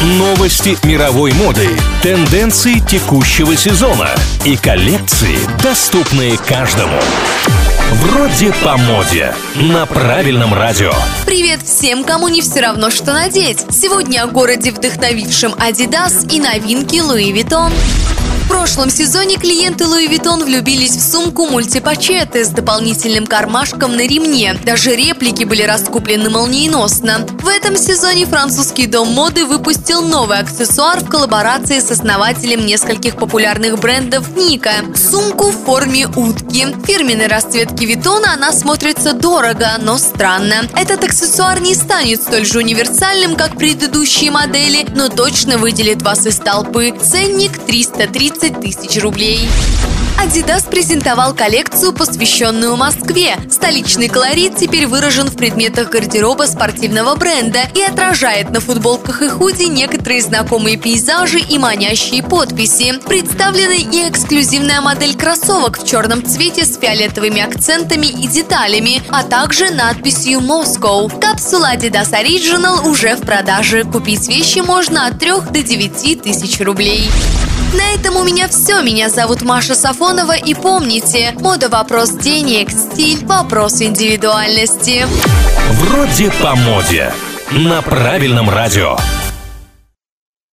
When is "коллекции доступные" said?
4.56-6.38